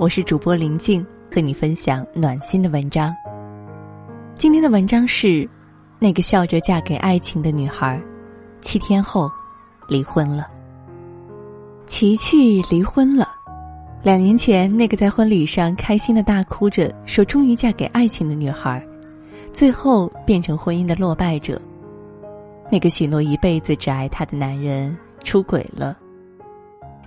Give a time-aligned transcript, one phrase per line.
[0.00, 3.14] 我是主播林静，和你分享暖心的文章。
[4.38, 5.46] 今天的文章是：
[5.98, 8.00] 那个笑着嫁给爱情的女孩，
[8.62, 9.30] 七天后
[9.86, 10.48] 离婚了。
[11.84, 13.28] 琪琪离婚了。
[14.02, 18.82] 两年前，那个在婚礼上开心的大哭着说终于嫁给爱情的女孩，
[19.52, 21.60] 最后变成婚姻的落败者。
[22.72, 25.98] 那个许诺一辈子只爱她的男人出轨了，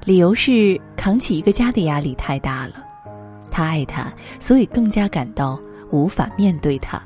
[0.06, 2.76] 理由是扛起一个家的压力太大了。
[3.54, 5.60] 他爱她，所以更加感到
[5.92, 7.00] 无法面对她。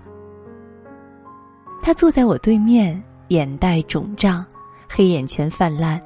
[1.81, 4.43] 他坐在我对面，眼袋肿胀，
[4.89, 6.01] 黑眼圈泛滥，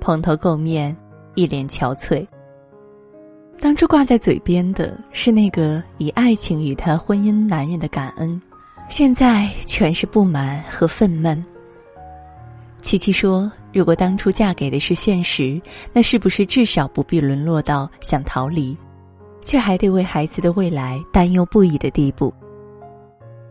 [0.00, 0.94] 蓬头垢面，
[1.34, 2.26] 一脸憔悴。
[3.60, 8.40] 当初挂在嘴边的是那个以爱情与他婚姻男人的感恩，
[8.88, 11.42] 现在全是不满和愤懑。
[12.80, 15.60] 琪琪说：“如果当初嫁给的是现实，
[15.92, 18.76] 那是不是至少不必沦落到想逃离，
[19.48, 22.30] 却还得为孩子的未来担忧不已的地步？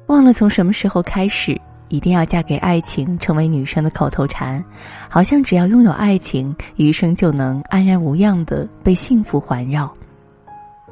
[0.05, 1.59] 忘了从什么时候开始，
[1.89, 4.63] 一定要嫁给爱情成为女生的口头禅，
[5.09, 9.91] 好像只要拥有爱情，余生就能安然无恙的被幸福环绕。”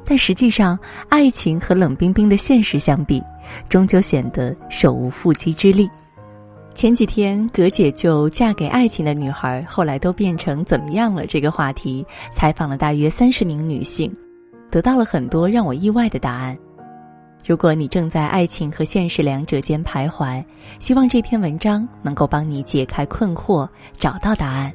[0.04, 0.76] 但实际上，
[1.08, 3.22] 爱情和冷冰冰的现实相比，
[3.68, 5.88] 终究显得手无缚鸡之力。
[6.74, 11.28] 前几天，葛姐就嫁给爱情的女孩，后来都变成怎么样了？
[11.28, 14.12] 这个话题采访了大约三十名女性，
[14.70, 16.56] 得到了很多让我意外的答案。
[17.44, 20.44] 如果你正在爱情和现实两者间徘徊，
[20.80, 24.72] 希望这篇文章能够帮你解开困惑，找到答案。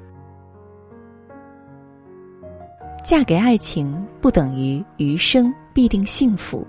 [3.03, 6.65] 嫁给爱情不等于余生必定幸福。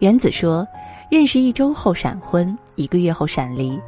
[0.00, 0.66] 原子说
[1.10, 3.78] ：“认识一周后闪婚，一个月后闪离，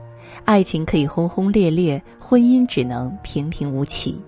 [0.44, 4.20] 爱情可以轰轰烈烈，婚姻只能平平无奇。”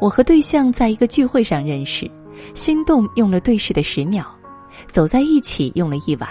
[0.00, 2.10] 我和对象在一个聚会上认识，
[2.54, 4.24] 心动用了对视的十秒，
[4.90, 6.28] 走在一起用了一晚，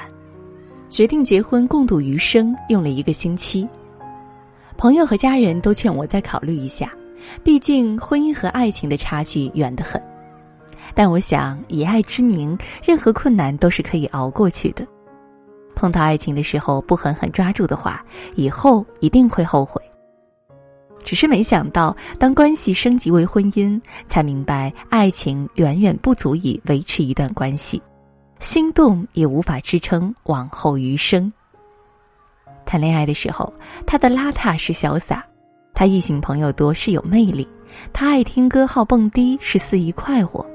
[0.89, 3.67] 决定结婚共度余生用了一个星期。
[4.75, 6.91] 朋友和家人都劝我再考虑一下。
[7.43, 10.02] 毕竟，婚姻和爱情的差距远得很，
[10.95, 14.87] 但我想以爱之名，任何困难都是可以熬过去的。
[15.75, 18.03] 碰到爱情的时候不狠狠抓住的话，
[18.35, 19.79] 以后一定会后悔。
[21.04, 27.82] 只是没想到，当关系升级为婚姻，才明白爱情远远不足以维持一段关系，
[28.39, 31.32] 心动也无法支撑往后余生。
[32.65, 33.52] 谈恋爱的时候，
[33.88, 35.26] 他的邋遢是潇洒。
[35.73, 37.48] 他异性朋友多是有魅力，
[37.93, 40.45] 他爱听歌好蹦迪是肆意快活。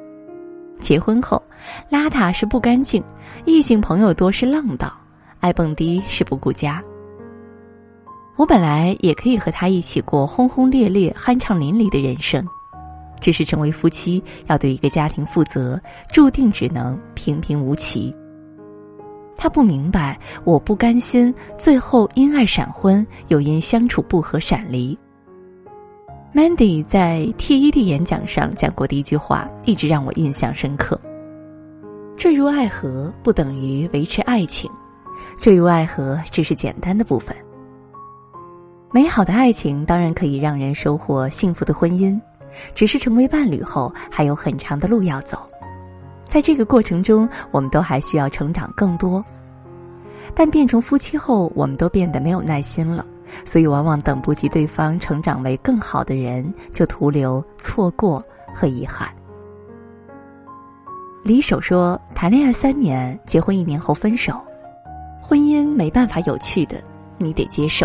[0.78, 1.42] 结婚后，
[1.90, 3.02] 邋遢是不干净，
[3.46, 4.92] 异性朋友多是浪荡，
[5.40, 6.82] 爱蹦迪是不顾家。
[8.36, 12.44] 我本来也可以和他一起过轰轰烈烈、酣畅淋漓的人生，
[13.20, 15.80] 只是成为夫妻要对一个家庭负责，
[16.12, 18.14] 注定只能平平无奇。
[19.36, 24.98] 他不明白，我不甘心，最后因爱闪婚，又因相处不和闪离。
[26.34, 31.00] Mandy 在 TED 演讲上讲过的一句话，一直让我印象深刻
[32.18, 34.68] ：“坠入爱河不等于维持爱情，
[35.40, 37.34] 坠入爱河只是简单的部分。
[38.94, 42.16] 美好的爱情当然可以让人收获幸福的婚姻，
[42.76, 45.36] 只是成为伴侣后还有很长的路要走。
[46.22, 49.22] 在这个过程中，我们都还需要成长更多。
[50.32, 53.04] 但变成夫妻后，我们都变得没有耐心了。”
[53.44, 58.22] 所以，往往等不及对方成长为更好的人，就徒留错过
[58.54, 59.08] 和遗憾。
[61.24, 64.40] 李守说：“谈恋爱三年，结婚一年后分手，
[65.20, 66.80] 婚姻没办法有趣的，
[67.18, 67.84] 你得接受。”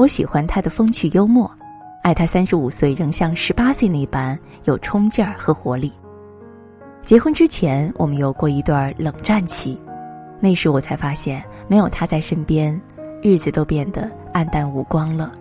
[0.00, 1.54] 我喜欢他的风趣幽默，
[2.02, 5.92] 爱他三十五岁仍像十八岁那般有冲劲儿和活力。
[7.02, 9.78] 结婚之前，我们有过一段冷战期，
[10.40, 12.80] 那时我才发现，没有他在身边。
[13.22, 15.32] 日子都变得暗淡无光了，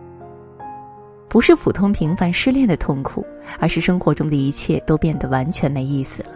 [1.30, 3.26] 不是普通平凡失恋的痛苦，
[3.60, 6.30] 而是生活中的一切都变得完全没意思了。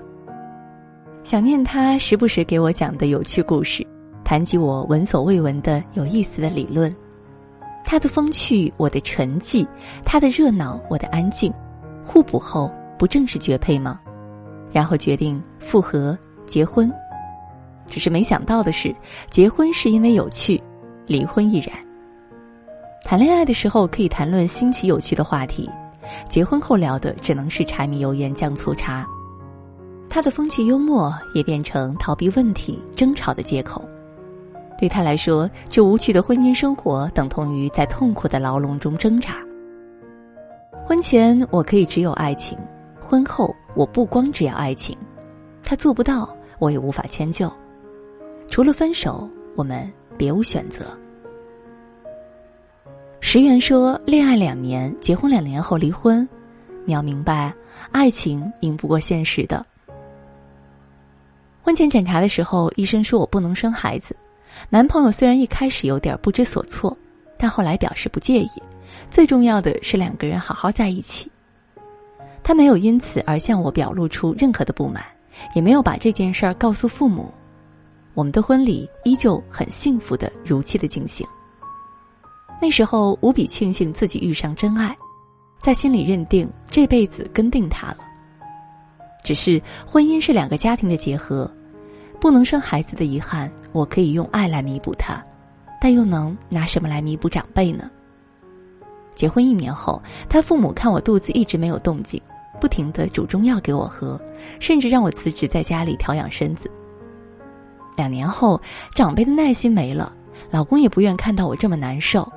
[1.25, 3.85] 想念他时不时给我讲的有趣故事，
[4.23, 6.95] 谈及我闻所未闻的有意思的理论，
[7.83, 9.67] 他的风趣，我的沉寂，
[10.03, 11.53] 他的热闹，我的安静，
[12.03, 13.99] 互补后不正是绝配吗？
[14.71, 16.91] 然后决定复合结婚，
[17.87, 18.95] 只是没想到的是，
[19.29, 20.61] 结婚是因为有趣。
[21.05, 21.69] 离婚亦然。
[23.03, 25.69] 谈恋爱的时候可以谈论新奇有趣的话题，
[26.29, 29.05] 结婚后聊的只能是柴米油盐酱醋茶。
[30.09, 33.83] 他的风趣幽默也变成逃避问题、争吵的借口。
[34.77, 39.35] 对他来说，这无趣的婚姻生活等同于在痛苦的牢笼中挣扎。
[40.85, 42.57] 婚前我可以只有爱情，
[42.99, 44.97] 婚后我不光只要爱情，
[45.63, 47.51] 他做不到，我也无法迁就。
[48.49, 50.85] 除了分手，我们别无选择。
[53.21, 56.27] 石原说：“恋爱两年，结婚两年后离婚，
[56.85, 57.53] 你要明白，
[57.91, 59.65] 爱情赢不过现实的。”
[61.63, 64.13] 婚前检查的时候，医生说我不能生孩子。
[64.69, 66.95] 男朋友虽然一开始有点不知所措，
[67.37, 68.49] 但后来表示不介意。
[69.09, 71.29] 最重要的是两个人好好在一起。
[72.43, 75.03] 他没有因此而向我表露出任何的不满，
[75.55, 77.33] 也没有把这件事儿告诉父母。
[78.13, 81.25] 我们的婚礼依旧很幸福的如期的进行。
[82.61, 84.95] 那时候无比庆幸自己遇上真爱，
[85.59, 87.97] 在心里认定这辈子跟定他了。
[89.23, 91.49] 只是婚姻是两个家庭的结合，
[92.19, 95.21] 不能生孩子的遗憾，我可以用爱来弥补它，
[95.81, 97.89] 但又能拿什么来弥补长辈呢？
[99.13, 102.19] 结婚一年后，他父母看我肚子一直没有动静，
[102.59, 104.19] 不停的煮中药给我喝，
[104.59, 106.69] 甚至让我辞职在家里调养身子。
[107.95, 108.59] 两年后，
[108.95, 110.11] 长辈的耐心没了，
[110.49, 112.27] 老公也不愿看到我这么难受，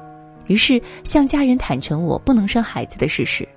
[0.48, 3.48] 于是向家人坦诚我不能生孩子的事实。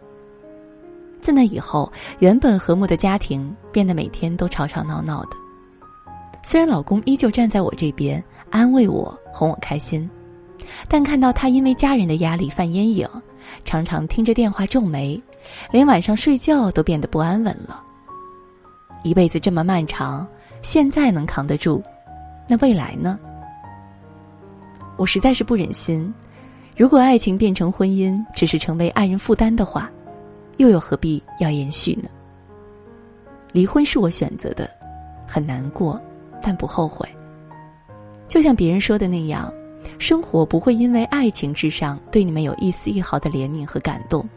[1.20, 5.32] 自那以后，原本和睦的家庭变得每天都吵吵闹闹的。
[6.42, 10.10] 虽然老公依旧站在我这边，安慰我，哄我开心，
[10.88, 13.08] 但看到他因为家人的压力犯烟瘾，
[13.66, 15.22] 常常听着电话皱眉，
[15.72, 17.84] 连晚上睡觉都变得不安稳了。
[19.04, 20.28] 一辈子这么漫长，
[20.62, 21.82] 现在能扛得住，
[22.48, 23.20] 那未来呢？
[24.98, 26.14] 我实在是不忍心，
[26.76, 29.90] 如果爱情变成婚姻，只是成为爱人负担的话。
[30.58, 32.10] 又有何必要延续呢？
[33.54, 34.70] 离婚是我选择的，
[35.26, 35.98] 很难过，
[36.42, 37.08] 但不后悔。
[38.28, 39.52] 就像别人说的那样，
[39.98, 44.28] 生活不会因为爱情至上对你们有一丝一毫的怜悯和感动，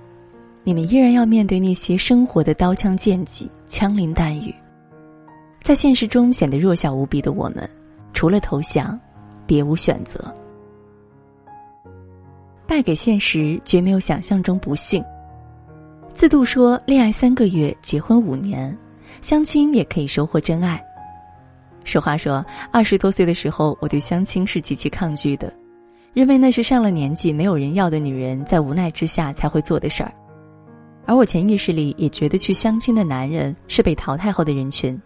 [0.64, 4.54] 你们依然要面对那些生活的刀枪剑戟、枪林弹雨。
[5.60, 7.68] 在现实中显得弱小无比的我们，
[8.12, 8.98] 除了投降，
[9.46, 10.32] 别无选择。
[12.66, 15.04] 败给现实，绝没有想象中不幸。
[16.14, 18.76] 自度说：“恋爱三个月，结婚五年，
[19.20, 20.82] 相亲也可以收获真爱。”
[21.84, 25.52] 实话说，二十多岁的时候，我对相亲是极其抗拒的，
[26.12, 30.12] 认为那是上了年纪没有人要的女人在无奈之下才会做的事儿。
[31.04, 35.00] 而我潜意识里也觉得去相亲的男人是被淘汰后的人群。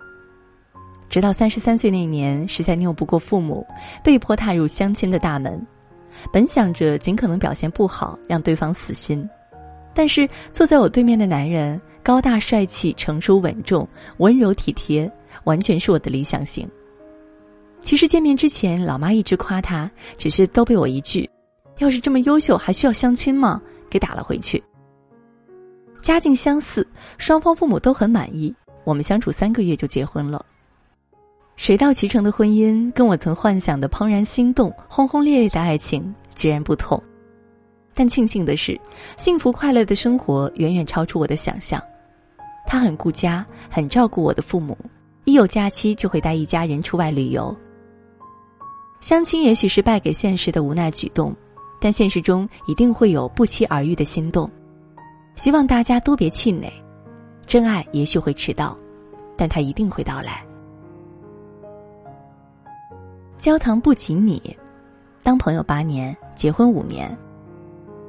[1.08, 3.66] 直到三十三岁那年，实在拗不过父母，
[4.04, 5.64] 被迫踏入相亲的大门。
[6.32, 9.26] 本想着尽可能表现不好，让对方死心。
[9.94, 13.88] 但是坐在我对面的男人高大帅气、成熟稳重、
[14.18, 15.10] 温柔体贴，
[15.46, 16.68] 完全是我的理想型。
[17.80, 21.28] 其实见面之前，老妈一直夸他，只是都被我一句
[21.78, 24.62] “要是这么优秀，还需要相亲吗？”给打了回去。
[26.02, 26.86] 家境相似，
[27.18, 28.54] 双方父母都很满意，
[28.84, 30.44] 我们相处三个月就结婚了。
[31.54, 37.00] 水到渠成的婚姻，跟我曾幻想的怦然心动、轰轰烈烈的爱情截然不同。
[37.94, 38.78] 但庆幸的是，
[39.16, 41.82] 幸福快乐的生活远远超出我的想象。
[42.66, 44.76] 他很顾家，很照顾我的父母，
[45.26, 47.54] 一有假期就会带一家人出外旅游。
[49.00, 51.34] 相亲也许是败给现实的无奈举动，
[51.80, 54.48] 但现实中一定会有不期而遇的心动。
[55.34, 56.72] 希望大家都别气馁，
[57.44, 58.78] 真爱也许会迟到，
[59.36, 60.46] 但它一定会到来。
[63.36, 64.56] 焦糖不及你，
[65.24, 67.14] 当朋友八年，结婚五年。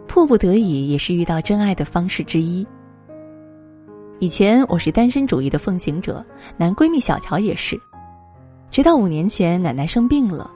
[0.08, 2.66] 迫不得已也是遇到真爱的方式之一。
[4.20, 6.26] 以前我是单身主义的奉行者，
[6.58, 7.80] 男闺蜜小乔也是。
[8.72, 10.50] 直到五年前奶奶生病了，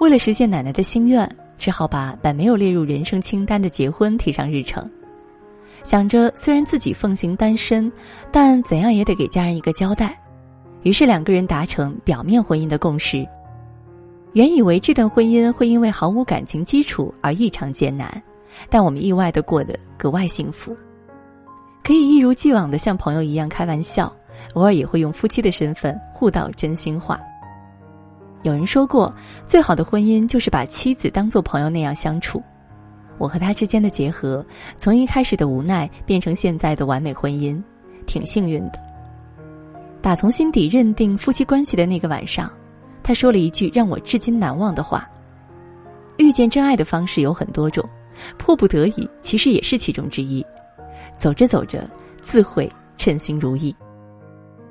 [0.00, 1.28] 为了实现奶奶的心愿，
[1.58, 4.88] 只好把本没有列入人生清单的结婚提上日程。
[5.82, 7.92] 想着虽然自己奉行单身，
[8.30, 10.18] 但怎样也得给家人一个交代，
[10.82, 13.28] 于是两个人达成表面婚姻的共识。
[14.32, 18.22] 原以为这段婚姻会因为毫无感情基础而异常艰难。
[18.70, 20.74] 但我们意外的过得格外幸福，
[21.84, 24.12] 可以一如既往的像朋友一样开玩笑，
[24.54, 27.20] 偶尔也会用夫妻的身份互道真心话。
[28.42, 29.12] 有人说过，
[29.46, 32.42] 最好的婚姻就是把妻子当做朋友那样相处。
[33.18, 34.44] 我和他之间的结合，
[34.78, 37.62] 从一开始的无奈变成现在的完美婚姻，
[38.06, 38.80] 挺幸运的。
[40.00, 42.50] 打从心底认定夫妻关系的那个晚上，
[43.02, 45.08] 他说了一句让我至今难忘的话
[46.18, 47.88] ：“遇见真爱的方式有很多种。”
[48.38, 50.44] 迫不得已，其实也是其中之一。
[51.22, 51.88] 走着走着，
[52.20, 53.72] 自会称心如意。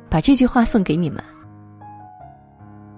[0.09, 1.23] 把这句话送给你们。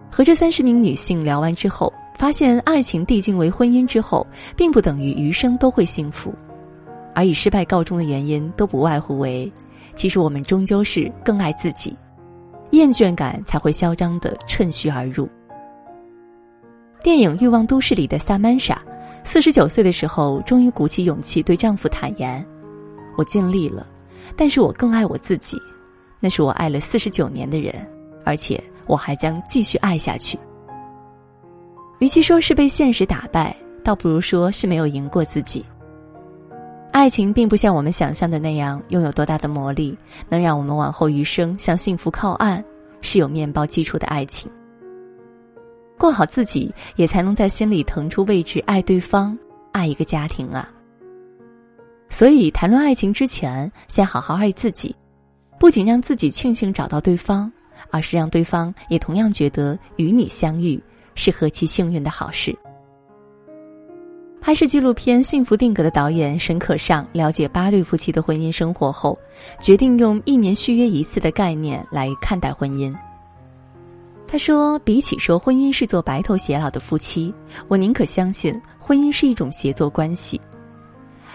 [0.09, 4.25] 和这三十名女性聊完之后，发现爱情递进为婚姻之后，
[4.57, 6.33] 并不等于余生都会幸福，
[7.13, 9.51] 而以失败告终的原因，都不外乎为
[9.93, 11.95] 其实我们终究是更爱自己，
[12.71, 15.29] 厌倦感才会嚣张的趁虚而入。
[17.03, 18.81] 电影《欲望都市》里的萨曼莎，
[19.23, 22.43] 四十九岁的时候，终于鼓起勇气对丈夫坦言
[23.15, 23.85] ：“我尽力了，
[24.35, 25.61] 但是我更爱我自己，
[26.19, 27.75] 那是我爱了四十九年的人，
[28.23, 30.37] 而且我还将继续爱下去。”
[31.99, 35.65] 与其说是被现实打败，倒不如说是没有赢过自己。
[36.91, 39.97] 爱情并不像我们想象的那样拥有多大的魔力，
[40.29, 42.63] 能让我们往后余生向幸福靠岸，
[43.01, 44.51] 是有面包基础的爱情。
[45.97, 49.37] 过好自己，也才能在心里腾出位置爱对方，
[49.71, 50.69] 爱一个家庭啊。
[52.13, 54.95] 所以，谈论爱情之前，先好好爱自己，
[55.59, 57.51] 不仅让自己庆幸找到对方，
[57.89, 60.79] 而是让对方也同样觉得与你相遇
[61.15, 62.55] 是何其幸运的好事。
[64.39, 69.17] 拍摄纪录片《幸福定格》的导演沈可尚了解八对夫妻的婚姻生活后，
[69.59, 72.95] 决定用一年续约一次的概念来看待婚姻。
[74.27, 77.33] 他说：“比起说婚姻是做白头偕老的夫妻，
[77.67, 80.39] 我宁可相信婚姻是一种协作关系。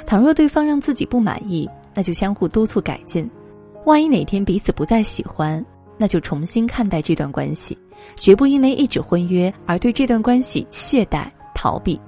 [0.09, 3.29] 倘若对方让自己不满意，那就相互督促改进；
[3.85, 5.62] 万一哪天彼此不再喜欢，
[5.99, 7.77] 那就重新看待这段关系，
[8.17, 12.00] 绝不因为一纸婚约而对这段关系懈怠逃避。”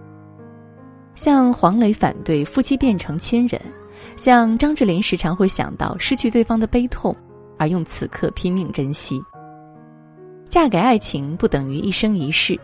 [1.15, 3.61] 像黄磊反对夫妻变成亲人，
[4.17, 7.15] 像张智霖时常会想到失去对方的悲痛，
[7.59, 9.23] 而用此刻拼命珍惜。
[10.49, 12.59] 嫁给爱情不等于一生一世，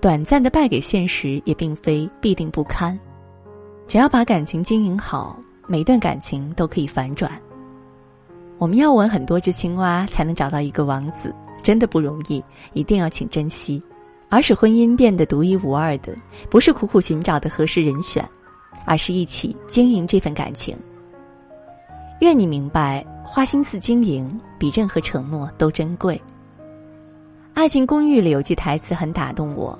[0.00, 2.96] 短暂的败给现实也并非必定不堪。
[3.88, 5.38] 只要把感情经营好，
[5.68, 7.30] 每段感情都可以反转。
[8.58, 13.80] 我们要吻很多只青蛙才能找到一个王子，真的不容易，一定要请珍惜。
[14.28, 16.12] 而使婚姻变得独一无二的，
[16.50, 18.28] 不是苦苦寻找的合适人选，
[18.84, 20.76] 而是一起经营这份感情。
[22.20, 26.16] 愿你明白，花心思经营比任何承诺都珍贵。
[27.54, 29.78] 《爱情公寓》里有句台词很打动我：“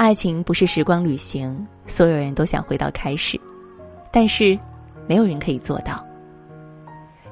[0.00, 1.54] 爱情不是时光旅行，
[1.86, 3.38] 所有人都想回到开始，
[4.10, 4.58] 但是
[5.06, 6.02] 没有人可以做到。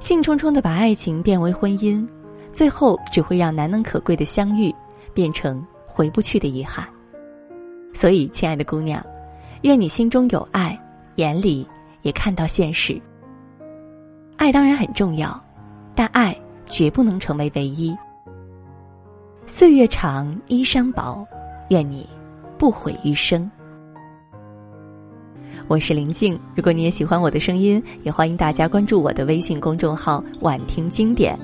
[0.01, 2.07] 兴冲冲的把爱情变为婚姻，
[2.53, 4.71] 最后只会让难能可贵的相遇
[5.15, 6.87] 变成。”回不去的遗憾，
[7.95, 9.03] 所以，亲爱的姑娘，
[9.63, 10.79] 愿你心中有爱，
[11.17, 11.67] 眼里
[12.03, 13.01] 也看到现实。
[14.37, 15.43] 爱当然很重要，
[15.95, 17.97] 但爱绝不能成为唯一。
[19.47, 21.27] 岁月长，衣裳薄，
[21.71, 22.07] 愿你
[22.59, 23.49] 不悔余生。
[25.69, 31.39] 我是林静，如果你也喜欢我的声音，也欢迎大家关注我的微信公众号“晚听经典”。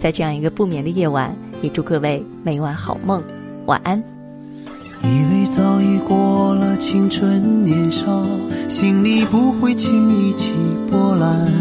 [0.00, 3.22] 在这样一个不眠的夜晚，也祝各位每晚好梦。
[3.66, 4.02] 晚安。
[5.02, 8.24] 以为早已过了青春年少，
[8.70, 10.54] 心里不会轻易起
[10.90, 11.52] 波澜。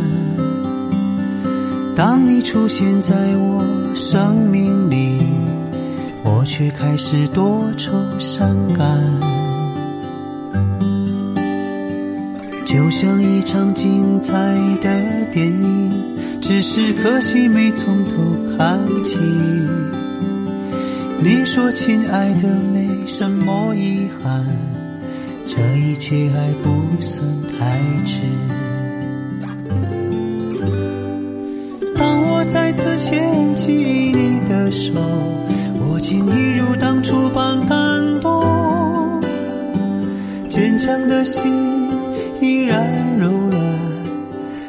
[1.98, 3.62] 当你出现在我
[3.94, 4.85] 生命，
[6.46, 9.02] 却开始多愁善感。
[12.66, 14.34] 就像一场精彩
[14.82, 15.92] 的电影，
[16.42, 18.12] 只是可惜没从头
[18.58, 19.18] 看起。
[21.20, 24.46] 你说：“亲爱的，没什么遗憾，
[25.48, 27.26] 这一切还不算
[27.58, 28.22] 太迟。”
[31.96, 34.92] 当我再次牵起你的手，
[36.08, 39.24] 情一如当初般感动，
[40.48, 41.52] 坚强的心
[42.40, 43.60] 依然柔软，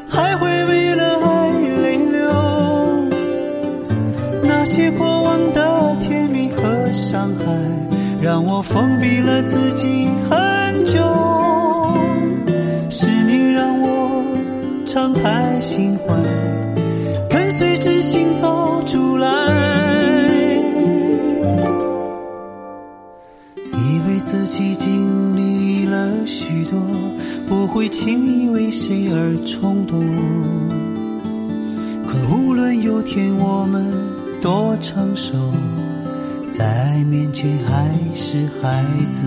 [0.09, 1.50] 还会为了爱
[1.83, 2.26] 泪流。
[4.45, 6.90] 那些过往的甜蜜和。
[6.95, 7.45] 伤害
[8.23, 10.99] 让我封闭了自己很久，
[12.88, 14.25] 是你让我
[14.87, 16.14] 敞开心怀，
[27.76, 30.00] 会轻易为谁而冲动。
[32.06, 33.92] 可无论有天我们
[34.40, 35.52] 多成熟。
[36.50, 39.26] 在爱面前还是孩子。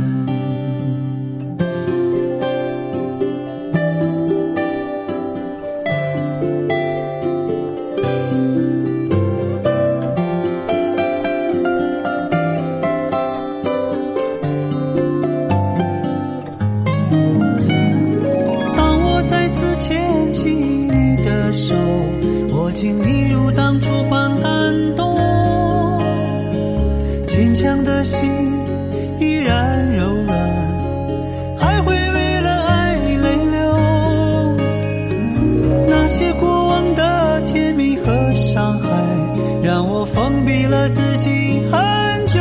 [40.89, 42.39] 自己很久，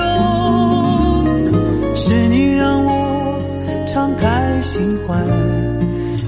[1.94, 3.38] 是你让我
[3.86, 5.14] 敞开心怀，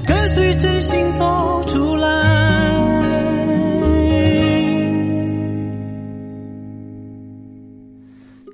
[0.05, 2.09] 跟随真心走出来。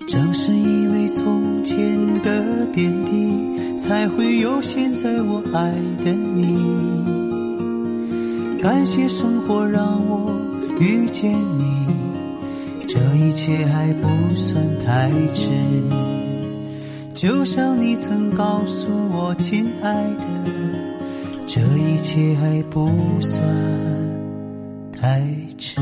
[0.08, 1.76] 正是因为从前
[2.22, 5.72] 的点滴，才会有现在我爱
[6.04, 6.58] 的你。
[8.62, 10.32] 感谢生活让我
[10.80, 11.86] 遇见你，
[12.98, 15.48] 这一切还不算太迟。
[17.14, 20.26] 就像你曾告诉我，亲爱的，
[21.46, 22.90] 这一切还不
[23.22, 23.40] 算
[24.92, 25.22] 太
[25.60, 25.80] 迟。